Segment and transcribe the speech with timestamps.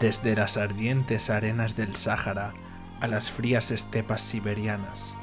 [0.00, 2.54] desde las ardientes arenas del Sáhara
[3.00, 5.14] a las frías estepas siberianas,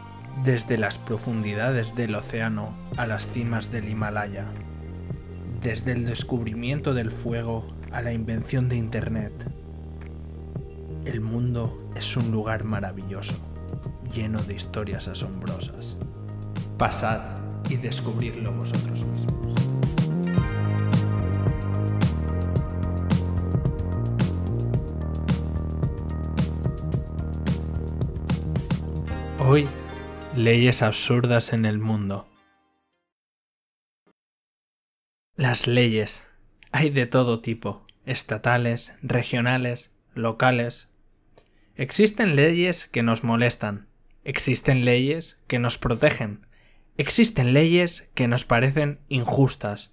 [0.43, 4.45] desde las profundidades del océano a las cimas del Himalaya,
[5.61, 9.34] desde el descubrimiento del fuego a la invención de Internet.
[11.05, 13.35] El mundo es un lugar maravilloso,
[14.13, 15.95] lleno de historias asombrosas.
[16.77, 17.21] Pasad
[17.69, 19.98] y descubridlo vosotros mismos.
[29.51, 29.67] Hoy,
[30.35, 32.30] leyes absurdas en el mundo.
[35.35, 36.23] Las leyes.
[36.72, 40.88] Hay de todo tipo, estatales, regionales, locales.
[41.73, 43.88] Existen leyes que nos molestan,
[44.23, 46.45] existen leyes que nos protegen,
[46.95, 49.91] existen leyes que nos parecen injustas.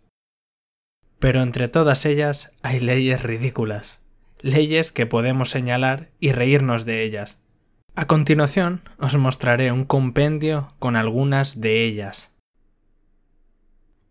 [1.18, 4.00] Pero entre todas ellas hay leyes ridículas,
[4.38, 7.38] leyes que podemos señalar y reírnos de ellas.
[7.98, 12.30] A continuación os mostraré un compendio con algunas de ellas.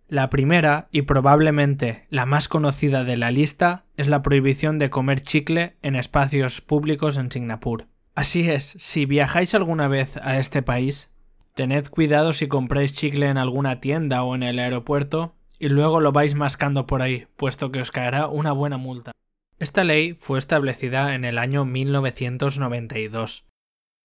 [0.07, 5.21] La primera, y probablemente la más conocida de la lista, es la prohibición de comer
[5.21, 7.85] chicle en espacios públicos en Singapur.
[8.15, 11.11] Así es, si viajáis alguna vez a este país,
[11.53, 16.11] tened cuidado si compráis chicle en alguna tienda o en el aeropuerto y luego lo
[16.11, 19.11] vais mascando por ahí, puesto que os caerá una buena multa.
[19.59, 23.45] Esta ley fue establecida en el año 1992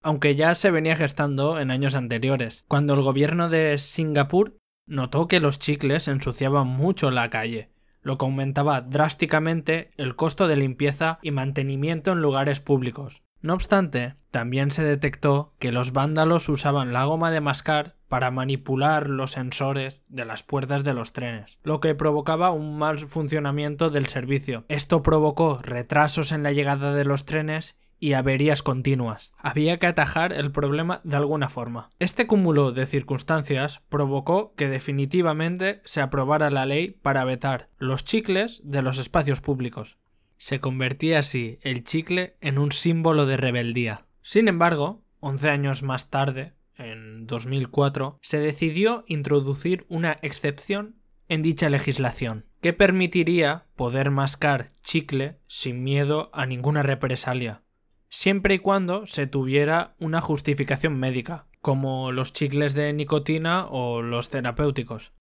[0.02, 4.56] aunque ya se venía gestando en años anteriores, cuando el gobierno de Singapur
[4.86, 7.70] notó que los chicles ensuciaban mucho la calle,
[8.02, 13.22] lo que aumentaba drásticamente el costo de limpieza y mantenimiento en lugares públicos.
[13.42, 19.08] No obstante, también se detectó que los vándalos usaban la goma de mascar para manipular
[19.08, 24.08] los sensores de las puertas de los trenes, lo que provocaba un mal funcionamiento del
[24.08, 24.64] servicio.
[24.68, 29.32] Esto provocó retrasos en la llegada de los trenes y averías continuas.
[29.36, 31.90] Había que atajar el problema de alguna forma.
[32.00, 38.62] Este cúmulo de circunstancias provocó que definitivamente se aprobara la ley para vetar los chicles
[38.64, 39.98] de los espacios públicos.
[40.38, 44.06] Se convertía así el chicle en un símbolo de rebeldía.
[44.22, 50.96] Sin embargo, 11 años más tarde, en 2004, se decidió introducir una excepción
[51.28, 57.62] en dicha legislación, que permitiría poder mascar chicle sin miedo a ninguna represalia,
[58.10, 64.28] siempre y cuando se tuviera una justificación médica, como los chicles de nicotina o los
[64.28, 65.12] terapéuticos.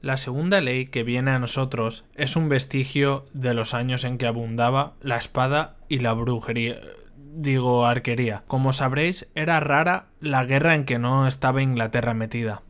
[0.00, 4.26] La segunda ley que viene a nosotros es un vestigio de los años en que
[4.26, 6.78] abundaba la espada y la brujería,
[7.16, 8.44] digo arquería.
[8.46, 12.62] Como sabréis, era rara la guerra en que no estaba Inglaterra metida.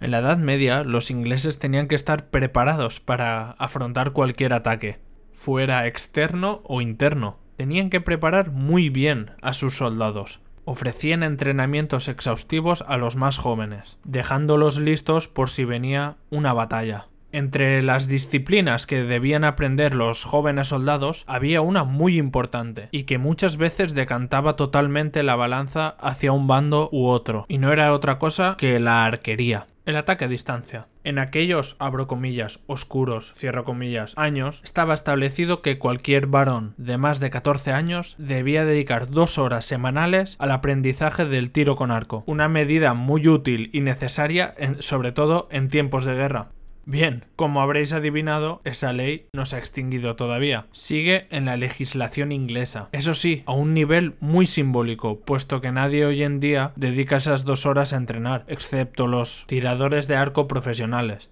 [0.00, 4.98] En la Edad Media los ingleses tenían que estar preparados para afrontar cualquier ataque,
[5.32, 10.40] fuera externo o interno, tenían que preparar muy bien a sus soldados.
[10.64, 17.08] Ofrecían entrenamientos exhaustivos a los más jóvenes, dejándolos listos por si venía una batalla.
[17.32, 23.18] Entre las disciplinas que debían aprender los jóvenes soldados había una muy importante y que
[23.18, 28.18] muchas veces decantaba totalmente la balanza hacia un bando u otro, y no era otra
[28.18, 30.88] cosa que la arquería el ataque a distancia.
[31.04, 37.20] En aquellos, abro comillas, oscuros, cierro comillas, años, estaba establecido que cualquier varón de más
[37.20, 42.48] de 14 años debía dedicar dos horas semanales al aprendizaje del tiro con arco, una
[42.48, 46.48] medida muy útil y necesaria sobre todo en tiempos de guerra.
[46.90, 50.66] Bien, como habréis adivinado, esa ley no se ha extinguido todavía.
[50.72, 52.88] Sigue en la legislación inglesa.
[52.90, 57.44] Eso sí, a un nivel muy simbólico, puesto que nadie hoy en día dedica esas
[57.44, 61.30] dos horas a entrenar, excepto los tiradores de arco profesionales.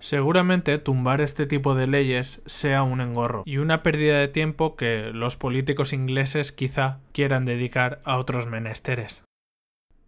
[0.00, 5.12] Seguramente tumbar este tipo de leyes sea un engorro y una pérdida de tiempo que
[5.12, 9.22] los políticos ingleses quizá quieran dedicar a otros menesteres.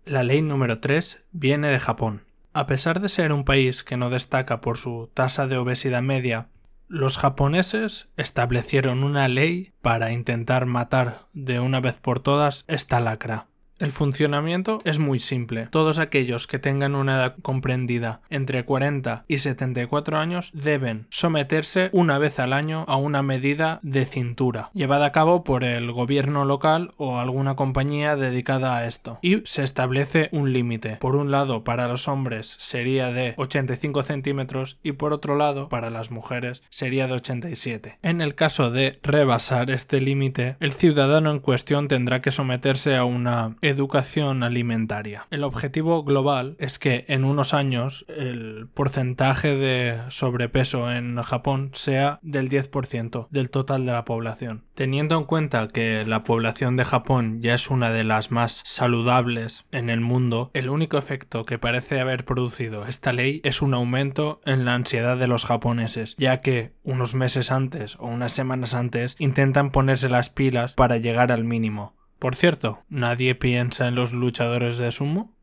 [0.04, 2.22] La ley número 3 viene de Japón.
[2.52, 6.48] A pesar de ser un país que no destaca por su tasa de obesidad media,
[6.88, 13.46] los japoneses establecieron una ley para intentar matar de una vez por todas esta lacra.
[13.80, 15.66] El funcionamiento es muy simple.
[15.70, 22.18] Todos aquellos que tengan una edad comprendida entre 40 y 74 años deben someterse una
[22.18, 26.92] vez al año a una medida de cintura, llevada a cabo por el gobierno local
[26.98, 29.18] o alguna compañía dedicada a esto.
[29.22, 30.96] Y se establece un límite.
[30.96, 35.88] Por un lado, para los hombres sería de 85 centímetros y por otro lado, para
[35.88, 37.98] las mujeres sería de 87.
[38.02, 43.04] En el caso de rebasar este límite, el ciudadano en cuestión tendrá que someterse a
[43.04, 45.26] una educación alimentaria.
[45.30, 52.18] El objetivo global es que en unos años el porcentaje de sobrepeso en Japón sea
[52.22, 54.64] del 10% del total de la población.
[54.74, 59.64] Teniendo en cuenta que la población de Japón ya es una de las más saludables
[59.72, 64.40] en el mundo, el único efecto que parece haber producido esta ley es un aumento
[64.44, 69.16] en la ansiedad de los japoneses, ya que unos meses antes o unas semanas antes
[69.18, 71.99] intentan ponerse las pilas para llegar al mínimo.
[72.20, 75.34] Por cierto, ¿nadie piensa en los luchadores de sumo?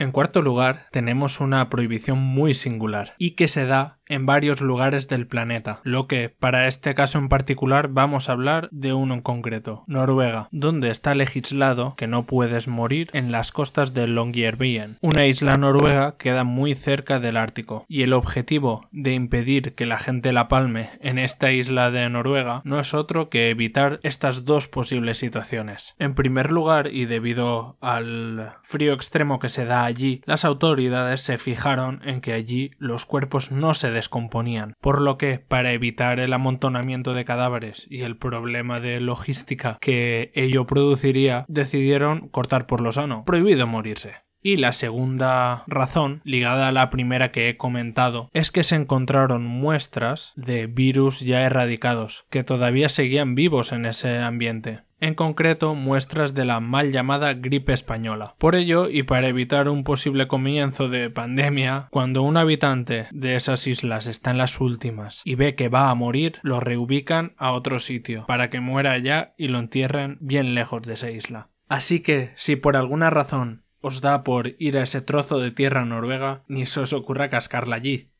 [0.00, 5.08] En cuarto lugar, tenemos una prohibición muy singular y que se da en varios lugares
[5.08, 9.20] del planeta, lo que para este caso en particular vamos a hablar de uno en
[9.20, 14.98] concreto, Noruega, donde está legislado que no puedes morir en las costas de Longyearbyen.
[15.00, 19.98] Una isla noruega queda muy cerca del Ártico y el objetivo de impedir que la
[19.98, 24.68] gente la palme en esta isla de Noruega no es otro que evitar estas dos
[24.68, 25.94] posibles situaciones.
[25.98, 31.38] En primer lugar, y debido al frío extremo que se da allí, las autoridades se
[31.38, 36.32] fijaron en que allí los cuerpos no se descomponían, por lo que, para evitar el
[36.32, 42.92] amontonamiento de cadáveres y el problema de logística que ello produciría, decidieron cortar por lo
[42.92, 44.28] sano, prohibido morirse.
[44.40, 49.44] Y la segunda razón, ligada a la primera que he comentado, es que se encontraron
[49.44, 56.34] muestras de virus ya erradicados, que todavía seguían vivos en ese ambiente en concreto muestras
[56.34, 58.34] de la mal llamada gripe española.
[58.38, 63.66] Por ello, y para evitar un posible comienzo de pandemia, cuando un habitante de esas
[63.66, 67.78] islas está en las últimas y ve que va a morir, lo reubican a otro
[67.78, 71.48] sitio, para que muera allá y lo entierren bien lejos de esa isla.
[71.68, 75.84] Así que, si por alguna razón os da por ir a ese trozo de tierra
[75.84, 78.10] noruega, ni se os ocurra cascarla allí,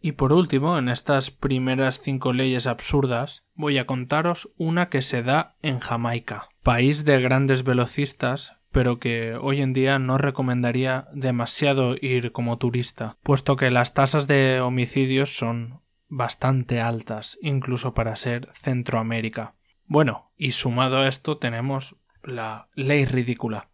[0.00, 5.22] y por último, en estas primeras cinco leyes absurdas, voy a contaros una que se
[5.22, 11.96] da en Jamaica, país de grandes velocistas, pero que hoy en día no recomendaría demasiado
[12.00, 18.48] ir como turista, puesto que las tasas de homicidios son bastante altas, incluso para ser
[18.52, 19.56] Centroamérica.
[19.86, 23.70] Bueno, y sumado a esto tenemos la ley ridícula,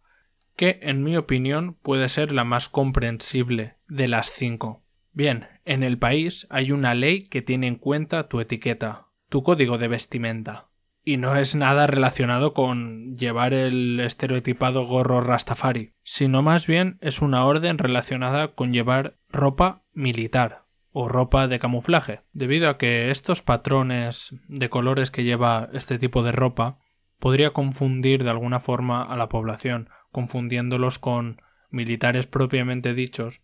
[0.57, 4.85] que en mi opinión puede ser la más comprensible de las cinco,
[5.15, 9.04] Bien, en el país hay una ley que tiene en cuenta tu etiqueta,
[9.35, 10.69] tu código de vestimenta.
[11.03, 17.21] Y no es nada relacionado con llevar el estereotipado gorro Rastafari, sino más bien es
[17.21, 23.41] una orden relacionada con llevar ropa militar o ropa de camuflaje, debido a que estos
[23.41, 26.77] patrones de colores que lleva este tipo de ropa
[27.19, 33.41] podría confundir de alguna forma a la población, confundiéndolos con militares propiamente dichos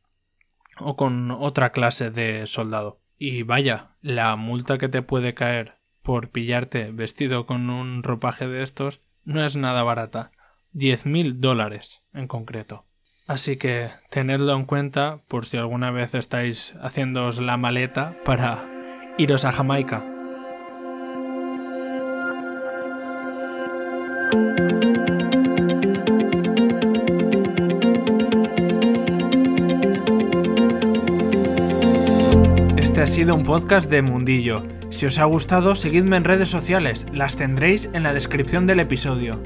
[0.79, 3.01] o con otra clase de soldado.
[3.17, 8.63] Y vaya, la multa que te puede caer por pillarte vestido con un ropaje de
[8.63, 10.31] estos no es nada barata.
[10.71, 12.85] Diez mil dólares en concreto.
[13.27, 18.67] Así que tenedlo en cuenta por si alguna vez estáis haciéndoos la maleta para
[19.17, 20.05] iros a Jamaica.
[33.01, 34.80] ha sido un podcast de Mundillo.
[34.91, 39.41] Si os ha gustado, seguidme en redes sociales, las tendréis en la descripción del episodio.